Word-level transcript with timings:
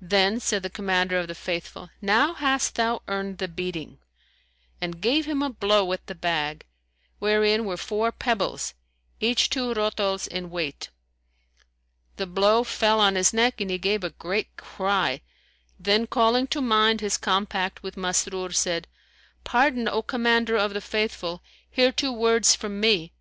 Then 0.00 0.40
said 0.40 0.64
the 0.64 0.68
Commander 0.68 1.16
of 1.16 1.28
the 1.28 1.34
Faithful, 1.36 1.88
"Now 2.02 2.32
hast 2.34 2.74
thou 2.74 3.02
earned 3.06 3.38
the 3.38 3.46
beating," 3.46 3.98
and 4.80 5.00
gave 5.00 5.26
him 5.26 5.44
a 5.44 5.48
blow 5.50 5.84
with 5.84 6.04
the 6.06 6.16
bag, 6.16 6.66
wherein 7.20 7.64
were 7.64 7.76
four 7.76 8.10
pebbles 8.10 8.74
each 9.20 9.48
two 9.50 9.72
rotols 9.72 10.26
in 10.26 10.50
weight. 10.50 10.90
The 12.16 12.26
blow 12.26 12.64
fell 12.64 12.98
on 12.98 13.14
his 13.14 13.32
neck 13.32 13.60
and 13.60 13.70
he 13.70 13.78
gave 13.78 14.02
a 14.02 14.10
great 14.10 14.56
cry, 14.56 15.20
then 15.78 16.08
calling 16.08 16.48
to 16.48 16.60
mind 16.60 17.00
his 17.00 17.16
compact 17.16 17.80
with 17.80 17.94
Masrur, 17.96 18.52
said, 18.52 18.88
"Pardon, 19.44 19.86
O 19.86 20.02
Commander 20.02 20.56
of 20.56 20.74
the 20.74 20.80
Faithful! 20.80 21.44
Hear 21.70 21.92
two 21.92 22.10
words 22.12 22.56
from 22.56 22.80
me." 22.80 23.12